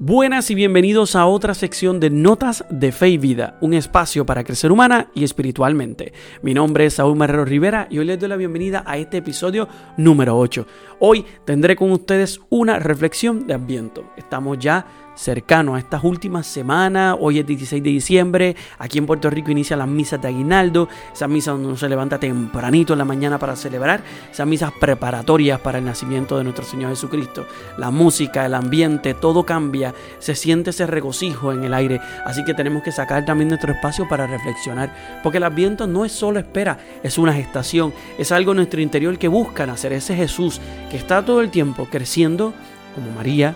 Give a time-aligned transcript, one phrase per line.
[0.00, 4.44] Buenas y bienvenidos a otra sección de Notas de Fe y Vida, un espacio para
[4.44, 6.12] crecer humana y espiritualmente.
[6.40, 9.66] Mi nombre es Saúl Marrero Rivera y hoy les doy la bienvenida a este episodio
[9.96, 10.64] número 8.
[11.00, 14.12] Hoy tendré con ustedes una reflexión de Adviento.
[14.16, 14.86] Estamos ya
[15.18, 17.16] cercano a estas últimas semanas.
[17.18, 18.56] Hoy es 16 de diciembre.
[18.78, 20.88] Aquí en Puerto Rico inician las misas de aguinaldo.
[21.12, 24.00] Esas misas donde uno se levanta tempranito en la mañana para celebrar.
[24.30, 27.46] Esas misas preparatorias para el nacimiento de nuestro Señor Jesucristo.
[27.76, 29.92] La música, el ambiente, todo cambia.
[30.20, 32.00] Se siente ese regocijo en el aire.
[32.24, 35.20] Así que tenemos que sacar también nuestro espacio para reflexionar.
[35.22, 37.92] Porque el ambiente no es solo espera, es una gestación.
[38.18, 39.92] Es algo en nuestro interior que busca nacer.
[39.92, 42.52] Ese Jesús que está todo el tiempo creciendo
[42.94, 43.54] como María,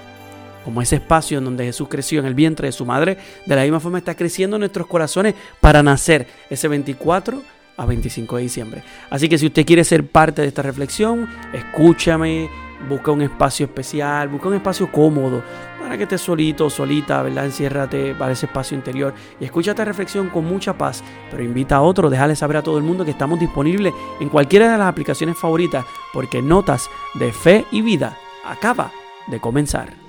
[0.64, 3.62] como ese espacio en donde Jesús creció en el vientre de su madre, de la
[3.62, 7.42] misma forma está creciendo en nuestros corazones para nacer ese 24
[7.76, 8.82] a 25 de diciembre.
[9.10, 12.48] Así que si usted quiere ser parte de esta reflexión, escúchame,
[12.88, 15.42] busca un espacio especial, busca un espacio cómodo,
[15.80, 17.47] para que estés solito, solita, ¿verdad?
[17.47, 21.82] Enciérrate para ese espacio interior y escucha esta reflexión con mucha paz, pero invita a
[21.82, 25.36] otro, déjale saber a todo el mundo que estamos disponibles en cualquiera de las aplicaciones
[25.36, 28.92] favoritas, porque Notas de Fe y Vida acaba
[29.26, 30.02] de comenzar.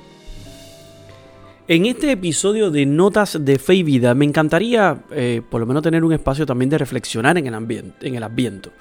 [1.66, 5.82] En este episodio de Notas de Fe y Vida me encantaría eh, por lo menos
[5.82, 8.72] tener un espacio también de reflexionar en el, ambiente, en el Adviento.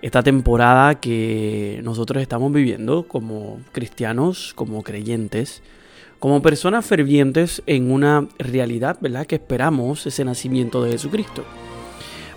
[0.00, 5.60] Esta temporada que nosotros estamos viviendo como cristianos, como creyentes,
[6.20, 9.26] como personas fervientes en una realidad, ¿verdad?
[9.26, 11.42] Que esperamos ese nacimiento de Jesucristo.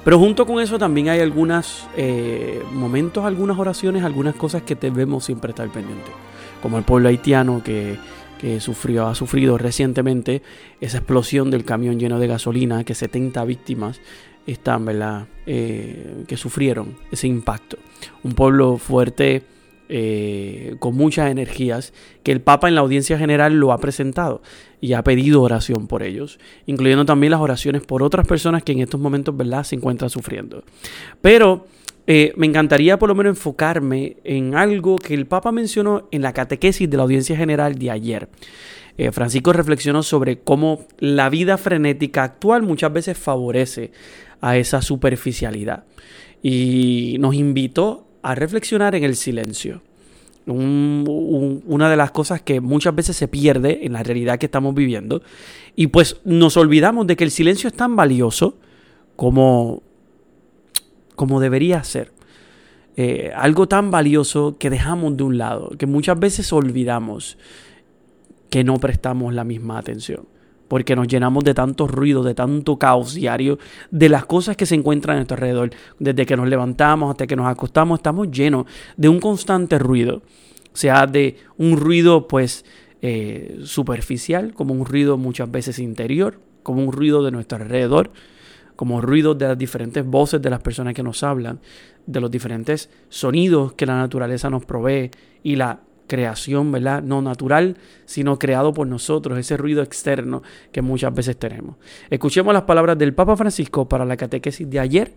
[0.04, 5.24] Pero junto con eso también hay algunos eh, momentos, algunas oraciones, algunas cosas que debemos
[5.24, 6.23] siempre estar pendientes.
[6.64, 8.00] Como el pueblo haitiano que
[8.44, 10.42] que sufrió, ha sufrido recientemente
[10.82, 14.02] esa explosión del camión lleno de gasolina, que 70 víctimas
[14.46, 15.28] están, ¿verdad?
[15.46, 17.78] Eh, que sufrieron ese impacto.
[18.22, 19.44] Un pueblo fuerte,
[19.90, 24.42] eh, con muchas energías, que el Papa en la audiencia general lo ha presentado
[24.82, 28.80] y ha pedido oración por ellos, incluyendo también las oraciones por otras personas que en
[28.80, 30.64] estos momentos, ¿verdad?, se encuentran sufriendo.
[31.22, 31.66] Pero
[32.06, 36.34] eh, me encantaría por lo menos enfocarme en algo que el Papa mencionó en la
[36.34, 38.30] catequesis de la audiencia general de ayer.
[38.98, 43.92] Eh, Francisco reflexionó sobre cómo la vida frenética actual muchas veces favorece
[44.42, 45.86] a esa superficialidad
[46.42, 49.82] y nos invitó a reflexionar en el silencio.
[50.46, 55.22] una de las cosas que muchas veces se pierde en la realidad que estamos viviendo
[55.76, 58.58] y pues nos olvidamos de que el silencio es tan valioso
[59.16, 59.84] como
[61.16, 62.12] como debería ser.
[62.96, 67.38] Eh, algo tan valioso que dejamos de un lado, que muchas veces olvidamos
[68.50, 70.28] que no prestamos la misma atención,
[70.74, 73.60] porque nos llenamos de tanto ruido, de tanto caos diario,
[73.92, 75.70] de las cosas que se encuentran a nuestro alrededor.
[76.00, 78.66] Desde que nos levantamos hasta que nos acostamos, estamos llenos
[78.98, 80.24] de un constante ruido,
[80.74, 82.66] sea de un ruido pues
[83.04, 88.10] eh, superficial, como un ruido muchas veces interior, como un ruido de nuestro alrededor,
[88.76, 91.60] como ruidos de las diferentes voces de las personas que nos hablan,
[92.08, 95.12] de los diferentes sonidos que la naturaleza nos provee
[95.44, 97.02] y la creación, ¿verdad?
[97.02, 101.78] No natural, sino creado por nosotros, ese ruido externo que muchas veces tenemos.
[102.10, 105.14] Escuchemos las palabras del Papa Francisco para la catequesis de ayer,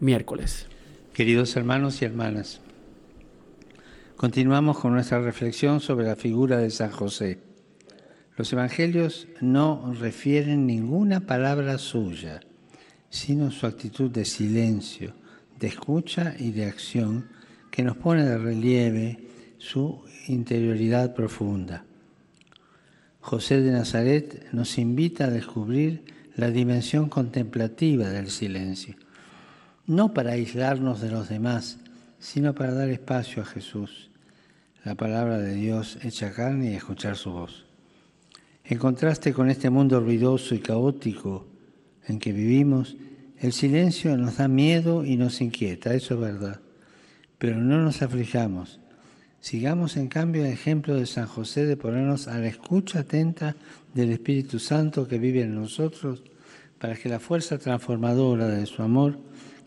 [0.00, 0.66] miércoles.
[1.12, 2.60] Queridos hermanos y hermanas,
[4.16, 7.38] continuamos con nuestra reflexión sobre la figura de San José.
[8.36, 12.40] Los evangelios no refieren ninguna palabra suya
[13.14, 15.14] sino su actitud de silencio,
[15.60, 17.28] de escucha y de acción
[17.70, 19.23] que nos pone de relieve
[19.64, 21.84] su interioridad profunda.
[23.20, 26.04] José de Nazaret nos invita a descubrir
[26.36, 28.94] la dimensión contemplativa del silencio,
[29.86, 31.78] no para aislarnos de los demás,
[32.18, 34.10] sino para dar espacio a Jesús,
[34.84, 37.64] la palabra de Dios hecha carne y escuchar su voz.
[38.64, 41.46] En contraste con este mundo ruidoso y caótico
[42.06, 42.96] en que vivimos,
[43.38, 46.60] el silencio nos da miedo y nos inquieta, eso es verdad.
[47.38, 48.78] Pero no nos aflijamos.
[49.44, 53.54] Sigamos en cambio el ejemplo de San José de ponernos a la escucha atenta
[53.92, 56.22] del Espíritu Santo que vive en nosotros
[56.78, 59.18] para que la fuerza transformadora de su amor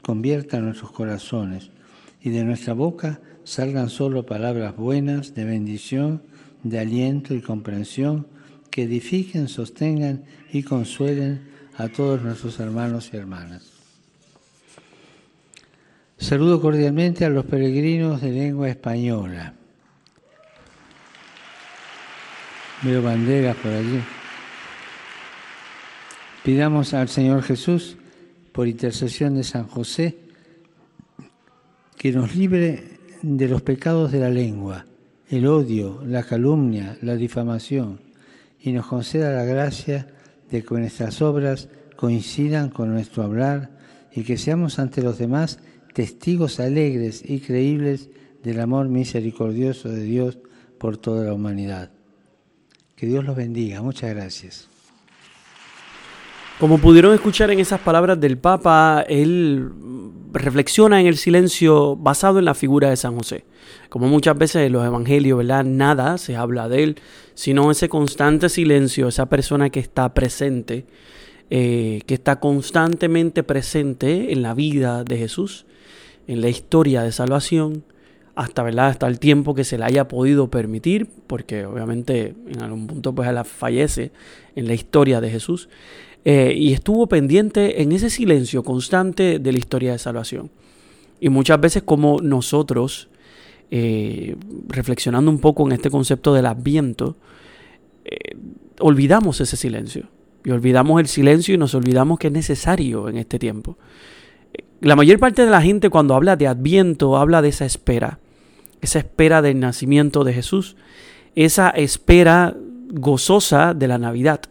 [0.01, 1.69] convierta nuestros corazones
[2.23, 6.23] y de nuestra boca salgan solo palabras buenas de bendición,
[6.63, 8.25] de aliento y comprensión
[8.71, 13.73] que edifiquen, sostengan y consuelen a todos nuestros hermanos y hermanas.
[16.17, 19.53] Saludo cordialmente a los peregrinos de lengua española.
[22.83, 23.99] Veo banderas por allí.
[26.43, 27.97] Pidamos al Señor Jesús,
[28.51, 30.17] por intercesión de San José,
[31.97, 34.85] que nos libre de los pecados de la lengua,
[35.29, 37.99] el odio, la calumnia, la difamación,
[38.61, 40.07] y nos conceda la gracia
[40.51, 43.71] de que nuestras obras coincidan con nuestro hablar
[44.11, 45.59] y que seamos ante los demás
[45.93, 48.11] testigos alegres y creíbles
[48.43, 50.37] del amor misericordioso de Dios
[50.77, 51.96] por toda la humanidad.
[52.97, 53.83] Que Dios los bendiga.
[53.83, 54.67] Muchas gracias.
[56.59, 59.69] Como pudieron escuchar en esas palabras del Papa, él
[60.33, 63.45] reflexiona en el silencio basado en la figura de San José.
[63.89, 65.45] Como muchas veces en los evangelios.
[65.45, 66.95] Nada se habla de él,
[67.35, 70.87] sino ese constante silencio, esa persona que está presente,
[71.51, 75.67] eh, que está constantemente presente en la vida de Jesús,
[76.25, 77.83] en la historia de salvación,
[78.37, 78.89] hasta, ¿verdad?
[78.89, 83.27] hasta el tiempo que se le haya podido permitir, porque obviamente en algún punto pues
[83.27, 84.11] él fallece
[84.55, 85.69] en la historia de Jesús,
[86.23, 90.51] eh, y estuvo pendiente en ese silencio constante de la historia de salvación.
[91.19, 93.09] Y muchas veces como nosotros,
[93.71, 94.35] eh,
[94.67, 97.17] reflexionando un poco en este concepto del adviento,
[98.05, 98.35] eh,
[98.79, 100.09] olvidamos ese silencio.
[100.45, 103.79] Y olvidamos el silencio y nos olvidamos que es necesario en este tiempo.
[104.79, 108.19] La mayor parte de la gente cuando habla de adviento habla de esa espera
[108.81, 110.75] esa espera del nacimiento de Jesús,
[111.35, 112.55] esa espera
[112.89, 114.41] gozosa de la Navidad,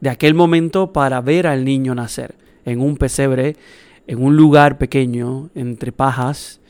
[0.00, 2.34] de aquel momento para ver al niño nacer
[2.64, 3.56] en un pesebre,
[4.06, 6.60] en un lugar pequeño, entre pajas,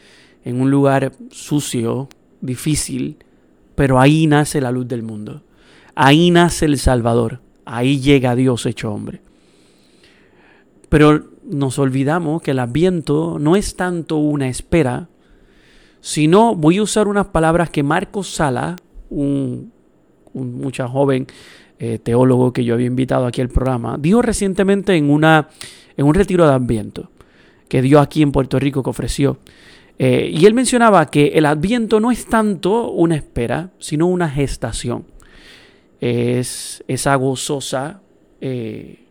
[0.44, 2.08] en un lugar sucio,
[2.40, 3.16] difícil,
[3.74, 5.42] pero ahí nace la luz del mundo,
[5.94, 9.20] ahí nace el Salvador, ahí llega Dios hecho hombre.
[10.88, 15.08] Pero nos olvidamos que el adviento no es tanto una espera,
[16.06, 18.76] si no, voy a usar unas palabras que Marcos Sala,
[19.10, 19.72] un,
[20.34, 21.26] un joven
[21.80, 25.48] eh, teólogo que yo había invitado aquí al programa, dijo recientemente en, una,
[25.96, 27.10] en un retiro de Adviento
[27.66, 29.38] que dio aquí en Puerto Rico, que ofreció.
[29.98, 35.06] Eh, y él mencionaba que el Adviento no es tanto una espera, sino una gestación.
[36.00, 38.00] Es esa gozosa
[38.40, 39.06] eh,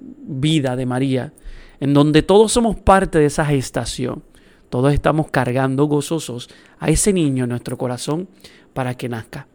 [0.00, 1.34] vida de María,
[1.80, 4.22] en donde todos somos parte de esa gestación.
[4.70, 8.28] Todos estamos cargando gozosos a ese niño en nuestro corazón
[8.72, 9.48] para que nazca.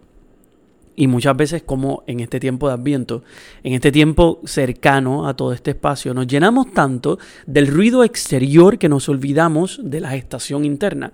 [0.98, 3.24] Y muchas veces como en este tiempo de adviento,
[3.64, 8.90] en este tiempo cercano a todo este espacio, nos llenamos tanto del ruido exterior que
[8.90, 11.12] nos olvidamos de la gestación interna,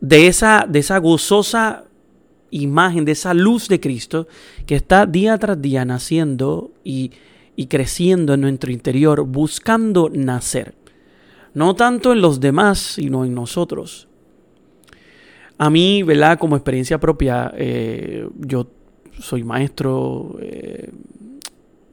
[0.00, 1.84] de esa, de esa gozosa
[2.50, 4.26] imagen, de esa luz de Cristo
[4.66, 7.12] que está día tras día naciendo y,
[7.56, 10.74] y creciendo en nuestro interior, buscando nacer
[11.54, 14.08] no tanto en los demás, sino en nosotros.
[15.58, 16.38] A mí, ¿verdad?
[16.38, 18.68] Como experiencia propia, eh, yo
[19.18, 20.90] soy maestro, eh,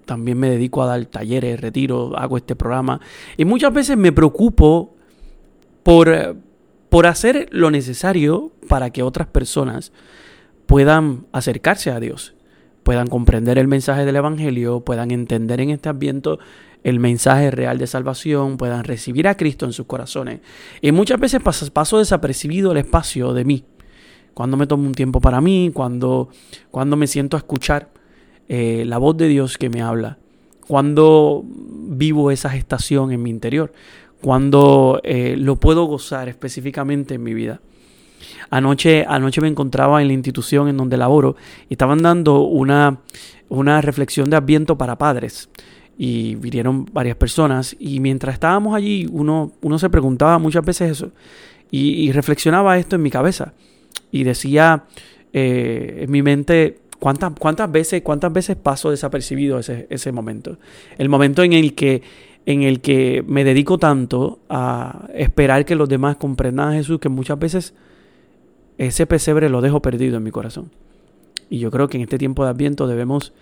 [0.05, 3.01] también me dedico a dar talleres, retiro, hago este programa.
[3.37, 4.95] Y muchas veces me preocupo
[5.83, 6.37] por,
[6.89, 9.91] por hacer lo necesario para que otras personas
[10.65, 12.35] puedan acercarse a Dios,
[12.83, 16.37] puedan comprender el mensaje del Evangelio, puedan entender en este ambiente
[16.85, 20.41] el mensaje real de salvación, puedan recibir a Cristo en sus corazones.
[20.81, 23.65] Y muchas veces paso, desapercibido el espacio de mí.
[24.35, 26.29] Cuando me tomo un tiempo para mí, cuando,
[26.69, 27.89] cuando me siento a escuchar
[28.47, 30.19] eh, la voz de Dios que me habla,
[30.67, 33.73] cuando vivo esa gestación en mi interior,
[34.21, 37.61] cuando eh, lo puedo gozar específicamente en mi vida.
[38.51, 41.35] Anoche, anoche me encontraba en la institución en donde laboro
[41.67, 42.99] y estaban dando una,
[43.49, 45.49] una reflexión de adviento para padres
[45.97, 47.75] y vinieron varias personas.
[47.79, 51.11] Y mientras estábamos allí uno, uno se preguntaba muchas veces eso
[51.71, 53.53] y, reflexionaba esto en mi cabeza
[54.11, 54.85] y decía
[55.33, 60.57] eh, en mi mente cuántas, cuántas veces cuántas veces paso desapercibido ese, ese momento
[60.97, 62.01] el momento en el que
[62.45, 67.09] en el que me dedico tanto a esperar que los demás comprendan a Jesús que
[67.09, 67.73] muchas veces
[68.77, 70.71] ese pesebre lo dejo perdido en mi corazón
[71.49, 73.33] y yo creo que en este tiempo de Adviento debemos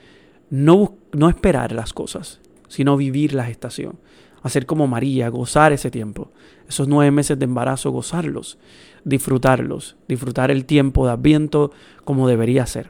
[0.50, 2.40] no, no esperar las cosas,
[2.74, 4.00] sino vivir la gestación.
[4.42, 6.32] Hacer como María, gozar ese tiempo.
[6.68, 8.58] Esos nueve meses de embarazo, gozarlos,
[9.04, 11.70] disfrutarlos, disfrutar el tiempo de Adviento
[12.04, 12.90] como debería ser.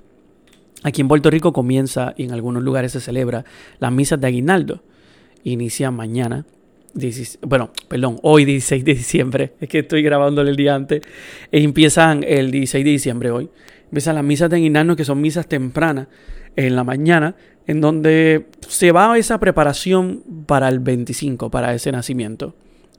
[0.83, 3.43] Aquí en Puerto Rico comienza y en algunos lugares se celebra
[3.79, 4.83] las misas de aguinaldo.
[5.43, 6.45] Inicia mañana,
[7.41, 11.01] bueno, perdón, hoy 16 de diciembre, es que estoy grabándole el día antes,
[11.51, 13.49] e empiezan el 16 de diciembre hoy.
[13.85, 16.07] Empiezan las misas de aguinaldo que son misas tempranas
[16.55, 17.35] en la mañana,
[17.67, 22.55] en donde se va esa preparación para el 25, para ese nacimiento.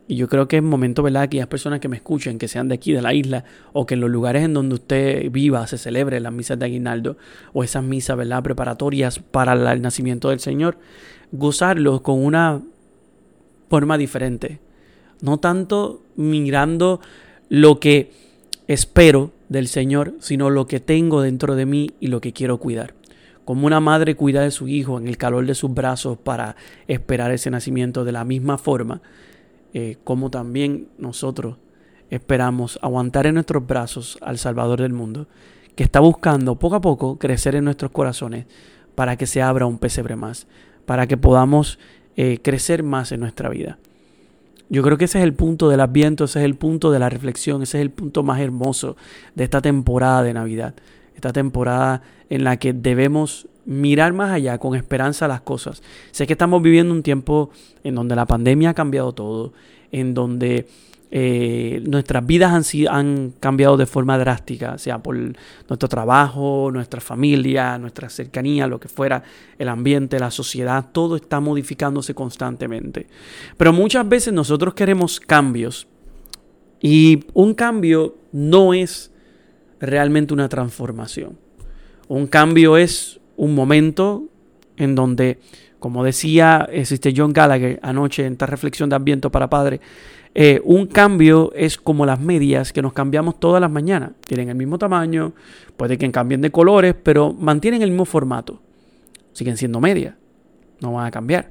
[0.07, 1.23] Y yo creo que es momento, ¿verdad?
[1.23, 3.95] Que aquellas personas que me escuchen, que sean de aquí, de la isla, o que
[3.95, 7.17] en los lugares en donde usted viva se celebre las misas de aguinaldo,
[7.53, 8.43] o esas misas, ¿verdad?
[8.43, 10.77] Preparatorias para el nacimiento del Señor,
[11.33, 12.61] gozarlos con una
[13.75, 14.61] forma diferente.
[15.21, 17.01] No tanto mirando
[17.49, 18.13] lo que
[18.69, 22.95] espero del Señor, sino lo que tengo dentro de mí y lo que quiero cuidar
[23.45, 26.57] como una madre cuida de su hijo en el calor de sus brazos para
[26.89, 29.03] esperar ese nacimiento de la misma forma,
[29.75, 31.59] eh, como también nosotros
[32.09, 35.27] esperamos aguantar en nuestros brazos al Salvador del mundo,
[35.75, 38.47] que está buscando poco a poco crecer en nuestros corazones
[38.95, 40.47] para que se abra un pesebre más,
[40.87, 41.79] para que podamos
[42.17, 43.79] eh, crecer más en nuestra vida.
[44.69, 47.09] Yo creo que ese es el punto del adviento, ese es el punto de la
[47.09, 48.97] reflexión, ese es el punto más hermoso
[49.35, 50.75] de esta temporada de Navidad,
[51.15, 55.83] esta temporada en la que debemos mirar más allá con esperanza las cosas.
[56.11, 57.51] Sé que estamos viviendo un tiempo
[57.83, 59.53] en donde la pandemia ha cambiado todo,
[59.91, 60.67] en donde
[61.11, 67.79] eh, nuestras vidas han, han cambiado de forma drástica, sea por nuestro trabajo, nuestra familia,
[67.79, 69.23] nuestra cercanía, lo que fuera,
[69.59, 73.07] el ambiente, la sociedad, todo está modificándose constantemente.
[73.57, 75.87] Pero muchas veces nosotros queremos cambios
[76.81, 79.13] y un cambio no es
[79.79, 81.39] realmente una transformación.
[82.09, 84.25] Un cambio es un momento
[84.77, 85.39] en donde,
[85.79, 89.81] como decía existe John Gallagher anoche en esta reflexión de Ambiente para Padre,
[90.37, 94.11] eh, un cambio es como las medias que nos cambiamos todas las mañanas.
[94.27, 95.33] Tienen el mismo tamaño,
[95.77, 98.61] puede que cambien de colores, pero mantienen el mismo formato.
[99.33, 100.15] Siguen siendo medias,
[100.81, 101.51] no van a cambiar.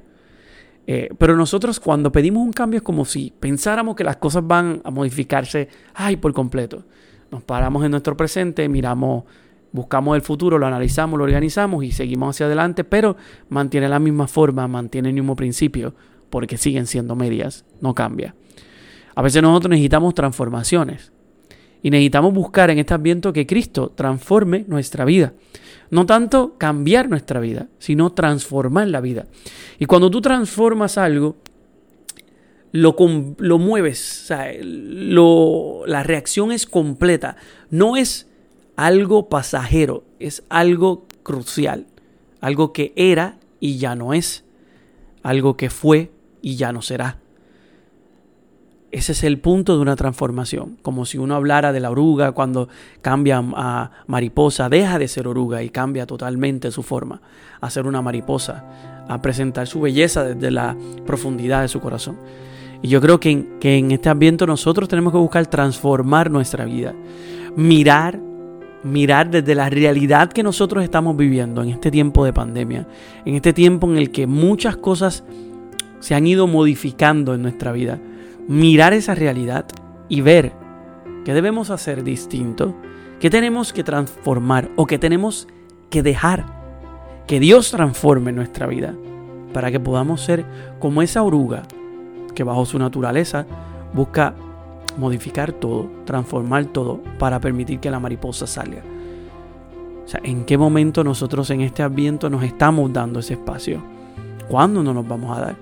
[0.86, 4.82] Eh, pero nosotros cuando pedimos un cambio es como si pensáramos que las cosas van
[4.84, 6.84] a modificarse ay, por completo.
[7.30, 9.24] Nos paramos en nuestro presente, miramos,
[9.74, 13.16] buscamos el futuro, lo analizamos, lo organizamos y seguimos hacia adelante, pero
[13.48, 15.94] mantiene la misma forma, mantiene el mismo principio,
[16.30, 18.36] porque siguen siendo medias, no cambia.
[19.16, 21.10] A veces nosotros necesitamos transformaciones
[21.82, 25.32] y necesitamos buscar en este ambiente que Cristo transforme nuestra vida.
[25.90, 29.26] No tanto cambiar nuestra vida, sino transformar la vida.
[29.80, 31.34] Y cuando tú transformas algo,
[32.70, 32.94] lo,
[33.38, 37.36] lo mueves, la reacción es completa.
[37.70, 38.28] No es
[38.76, 41.86] algo pasajero, es algo crucial.
[42.40, 44.44] Algo que era y ya no es.
[45.22, 46.12] Algo que fue
[46.42, 47.18] y ya no será.
[48.90, 50.78] Ese es el punto de una transformación.
[50.82, 52.68] Como si uno hablara de la oruga cuando
[53.02, 57.20] cambia a mariposa, deja de ser oruga y cambia totalmente su forma
[57.60, 58.64] a ser una mariposa,
[59.08, 60.76] a presentar su belleza desde la
[61.06, 62.18] profundidad de su corazón.
[62.82, 66.64] Y yo creo que en, que en este ambiente nosotros tenemos que buscar transformar nuestra
[66.64, 66.94] vida,
[67.56, 68.20] mirar
[68.84, 72.86] mirar desde la realidad que nosotros estamos viviendo en este tiempo de pandemia,
[73.24, 75.24] en este tiempo en el que muchas cosas
[76.00, 77.98] se han ido modificando en nuestra vida.
[78.46, 79.64] Mirar esa realidad
[80.08, 80.52] y ver
[81.24, 82.74] qué debemos hacer distinto,
[83.20, 85.48] qué tenemos que transformar o qué tenemos
[85.88, 86.44] que dejar
[87.26, 88.94] que Dios transforme nuestra vida
[89.54, 90.44] para que podamos ser
[90.78, 91.62] como esa oruga
[92.34, 93.46] que bajo su naturaleza
[93.94, 94.34] busca
[94.96, 98.82] modificar todo, transformar todo para permitir que la mariposa salga.
[100.04, 103.82] O sea, ¿en qué momento nosotros en este ambiente nos estamos dando ese espacio?
[104.48, 105.56] ¿Cuándo no nos vamos a dar?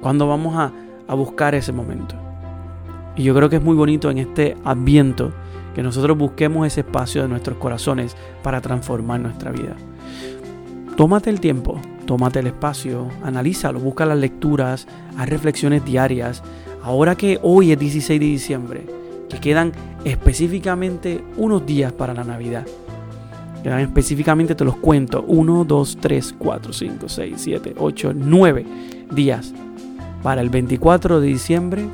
[0.00, 0.72] ¿Cuándo vamos a
[1.08, 2.14] a buscar ese momento.
[3.16, 5.32] Y yo creo que es muy bonito en este adviento
[5.74, 9.74] que nosotros busquemos ese espacio de nuestros corazones para transformar nuestra vida.
[10.96, 16.42] Tómate el tiempo, tómate el espacio, analízalo, busca las lecturas, haz reflexiones diarias.
[16.86, 18.86] Ahora que hoy es 16 de diciembre,
[19.28, 19.72] que quedan
[20.04, 22.64] específicamente unos días para la Navidad.
[23.64, 28.66] Quedan específicamente, te los cuento, 1, 2, 3, 4, 5, 6, 7, 8, 9
[29.10, 29.52] días
[30.22, 31.84] para el 24 de diciembre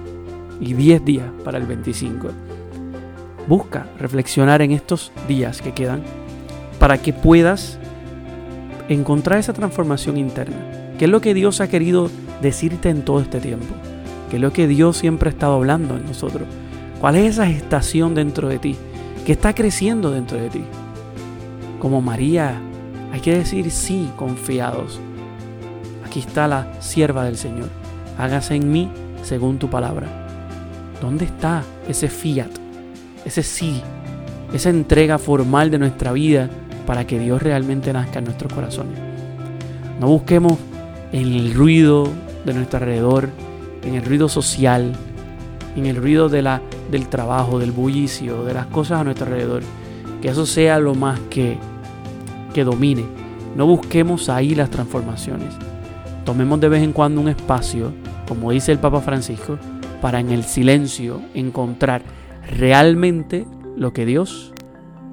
[0.60, 2.28] y 10 días para el 25.
[3.48, 6.02] Busca reflexionar en estos días que quedan
[6.78, 7.78] para que puedas
[8.90, 10.92] encontrar esa transformación interna.
[10.98, 12.10] ¿Qué es lo que Dios ha querido
[12.42, 13.74] decirte en todo este tiempo?
[14.32, 16.48] ¿Qué es lo que Dios siempre ha estado hablando en nosotros?
[17.00, 18.76] ¿Cuál es esa gestación dentro de ti?
[19.24, 20.64] ¿Qué está creciendo dentro de ti?
[21.78, 22.58] Como María,
[23.12, 24.98] hay que decir sí confiados.
[26.04, 27.68] Aquí está la sierva del Señor
[28.18, 28.88] hágase en mí
[29.22, 30.06] según tu palabra.
[31.00, 32.50] ¿Dónde está ese fiat,
[33.24, 33.82] ese sí,
[34.52, 36.48] esa entrega formal de nuestra vida
[36.86, 38.98] para que Dios realmente nazca en nuestros corazones?
[40.00, 40.58] No busquemos
[41.12, 42.08] en el ruido
[42.44, 43.28] de nuestro alrededor,
[43.82, 44.92] en el ruido social,
[45.76, 49.62] en el ruido de la, del trabajo, del bullicio, de las cosas a nuestro alrededor.
[50.20, 51.58] Que eso sea lo más que,
[52.54, 53.04] que domine.
[53.56, 55.54] No busquemos ahí las transformaciones.
[56.24, 57.92] Tomemos de vez en cuando un espacio
[58.32, 59.58] como dice el Papa Francisco,
[60.00, 62.02] para en el silencio encontrar
[62.56, 63.46] realmente
[63.76, 64.52] lo que Dios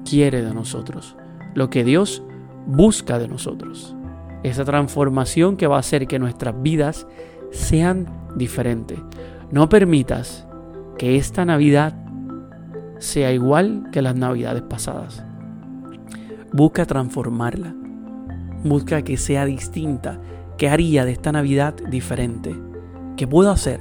[0.08, 1.16] quiere de nosotros,
[1.54, 2.22] lo que Dios
[2.66, 3.94] busca de nosotros.
[4.42, 7.06] Esa transformación que va a hacer que nuestras vidas
[7.50, 8.06] sean
[8.36, 8.98] diferentes.
[9.50, 10.46] No permitas
[10.98, 11.94] que esta Navidad
[12.98, 15.24] sea igual que las Navidades pasadas.
[16.52, 17.74] Busca transformarla.
[18.62, 20.20] busca que sea distinta.
[20.58, 22.54] ¿Qué haría de esta Navidad diferente?
[23.16, 23.80] ¿Qué puedo hacer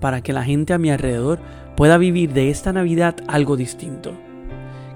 [0.00, 1.38] para que la gente a mi alrededor
[1.76, 4.12] pueda vivir de esta Navidad algo distinto?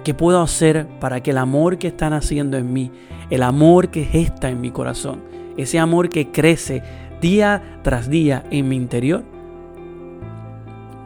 [0.03, 2.91] ¿Qué puedo hacer para que el amor que están haciendo en mí,
[3.31, 5.23] el amor que gesta en mi corazón,
[5.57, 6.83] ese amor que crece
[7.23, 9.23] día tras día en mi interior,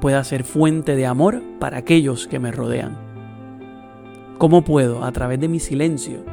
[0.01, 2.97] pueda ser fuente de amor para aquellos que me rodean?
[4.39, 6.25] ¿Cómo puedo, a través de mi silencio,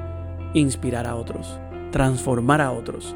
[0.54, 1.60] inspirar a otros,
[1.92, 3.14] transformar a otros,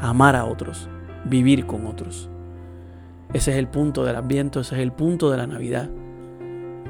[0.00, 0.88] amar a otros,
[1.26, 2.30] vivir con otros?
[3.34, 5.90] Ese es el punto del Adviento, ese es el punto de la Navidad.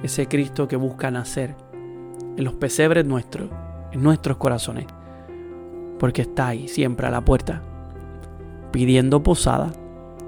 [0.04, 1.56] Ese Cristo que busca nacer
[2.37, 3.50] en los pesebres nuestros,
[3.90, 4.87] en nuestros corazones,
[5.98, 7.62] porque está ahí siempre a la puerta,
[8.70, 9.72] pidiendo posada.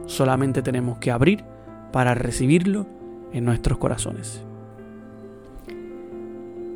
[0.07, 1.45] Solamente tenemos que abrir
[1.93, 2.87] para recibirlo
[3.33, 4.43] en nuestros corazones.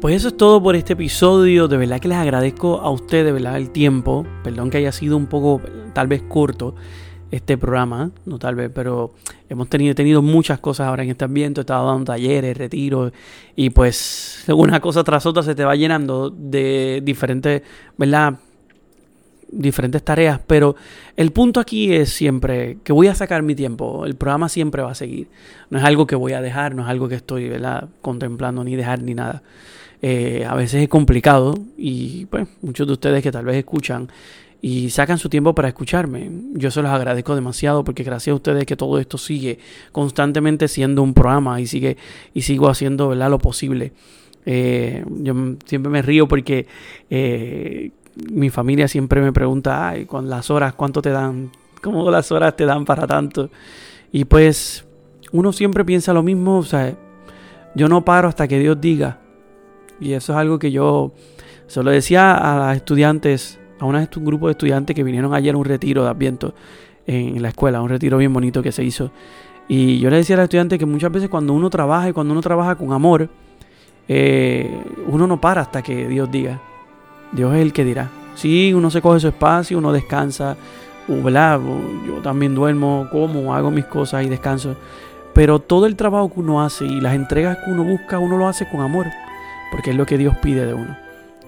[0.00, 1.66] Pues eso es todo por este episodio.
[1.66, 4.26] De verdad que les agradezco a ustedes, de verdad, el tiempo.
[4.42, 5.62] Perdón que haya sido un poco,
[5.94, 6.75] tal vez corto
[7.30, 9.12] este programa, no tal vez, pero
[9.49, 13.12] hemos tenido, tenido muchas cosas ahora en este ambiente, he estado dando talleres, retiros,
[13.56, 17.62] y pues una cosa tras otra se te va llenando de diferentes,
[17.97, 18.35] ¿verdad?
[19.58, 20.76] Diferentes tareas, pero
[21.16, 24.90] el punto aquí es siempre que voy a sacar mi tiempo, el programa siempre va
[24.92, 25.28] a seguir,
[25.70, 27.88] no es algo que voy a dejar, no es algo que estoy ¿verdad?
[28.00, 29.42] contemplando ni dejar ni nada.
[30.02, 34.11] Eh, a veces es complicado y pues muchos de ustedes que tal vez escuchan
[34.61, 36.30] y sacan su tiempo para escucharme.
[36.54, 39.58] Yo se los agradezco demasiado porque gracias a ustedes que todo esto sigue
[39.92, 41.96] constantemente siendo un programa y sigue
[42.32, 43.92] y sigo haciendo lo posible.
[44.46, 45.34] Eh, yo
[45.64, 46.66] siempre me río porque
[47.11, 51.50] eh, mi familia siempre me pregunta, ay, con las horas, ¿cuánto te dan?
[51.83, 53.50] ¿Cómo las horas te dan para tanto?
[54.12, 54.85] Y pues
[55.33, 56.97] uno siempre piensa lo mismo, o sea,
[57.75, 59.18] yo no paro hasta que Dios diga.
[60.00, 61.12] Y eso es algo que yo
[61.66, 65.59] se lo decía a los estudiantes a un grupo de estudiantes que vinieron ayer a
[65.59, 66.55] un retiro de Adviento
[67.07, 69.11] en la escuela, un retiro bien bonito que se hizo.
[69.68, 72.33] Y yo le decía a los estudiantes que muchas veces cuando uno trabaja y cuando
[72.33, 73.29] uno trabaja con amor,
[74.09, 76.61] eh, uno no para hasta que Dios diga.
[77.35, 78.11] Dios es el que dirá.
[78.35, 80.57] Sí, uno se coge su espacio, uno descansa,
[81.09, 81.61] ¿verdad?
[82.07, 84.77] Yo también duermo, como, hago mis cosas y descanso.
[85.35, 88.47] Pero todo el trabajo que uno hace y las entregas que uno busca, uno lo
[88.47, 89.07] hace con amor,
[89.70, 90.97] porque es lo que Dios pide de uno.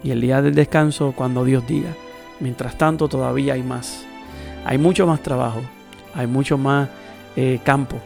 [0.03, 1.89] Y el día del descanso, cuando Dios diga.
[2.39, 4.05] Mientras tanto, todavía hay más.
[4.65, 5.61] Hay mucho más trabajo,
[6.13, 6.89] hay mucho más
[7.35, 7.97] eh, campo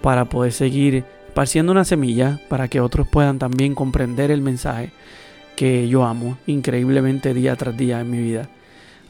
[0.00, 4.92] para poder seguir esparciendo una semilla para que otros puedan también comprender el mensaje
[5.56, 8.48] que yo amo increíblemente día tras día en mi vida.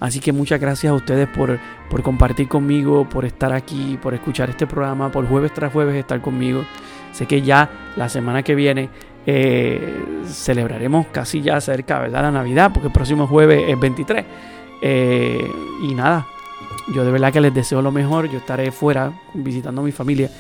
[0.01, 4.51] Así que muchas gracias a ustedes por, por compartir conmigo, por estar aquí, por escuchar
[4.51, 6.65] este programa, por jueves tras jueves estar conmigo.
[7.13, 8.91] Sé que ya la semana que viene
[9.27, 12.23] eh, celebraremos casi ya cerca, ¿verdad?
[12.23, 14.25] La Navidad, porque el próximo jueves es 23.
[14.83, 15.51] Eh,
[15.83, 16.27] y nada,
[16.95, 18.29] yo de verdad que les deseo lo mejor.
[18.29, 20.31] Yo estaré fuera visitando a mi familia.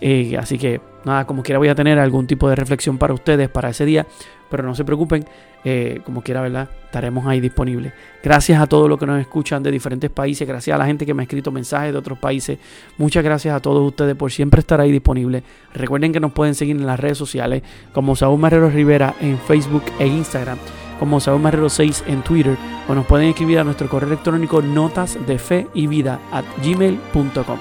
[0.00, 3.48] Eh, así que nada, como quiera voy a tener algún tipo de reflexión para ustedes
[3.48, 4.06] para ese día.
[4.50, 5.24] Pero no se preocupen,
[5.64, 6.68] eh, como quiera, ¿verdad?
[6.84, 7.92] Estaremos ahí disponibles.
[8.22, 11.14] Gracias a todos los que nos escuchan de diferentes países, gracias a la gente que
[11.14, 12.58] me ha escrito mensajes de otros países.
[12.98, 15.42] Muchas gracias a todos ustedes por siempre estar ahí disponibles.
[15.74, 19.82] Recuerden que nos pueden seguir en las redes sociales como Saúl Marrero Rivera en Facebook
[19.98, 20.58] e Instagram
[20.98, 22.56] como Saúl Marrero 6 en Twitter
[22.88, 27.58] o nos pueden escribir a nuestro correo electrónico notas de fe y vida at gmail.com.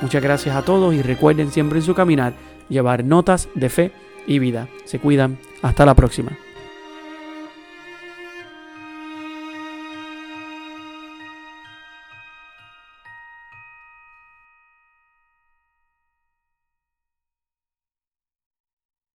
[0.00, 2.34] Muchas gracias a todos y recuerden siempre en su caminar
[2.72, 3.92] llevar notas de fe
[4.26, 4.68] y vida.
[4.84, 5.38] Se cuidan.
[5.62, 6.36] Hasta la próxima.